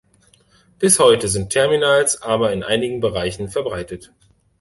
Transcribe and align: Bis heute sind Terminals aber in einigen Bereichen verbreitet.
Bis 0.79 0.97
heute 0.97 1.27
sind 1.27 1.51
Terminals 1.51 2.23
aber 2.23 2.51
in 2.53 2.63
einigen 2.63 3.01
Bereichen 3.01 3.49
verbreitet. 3.49 4.11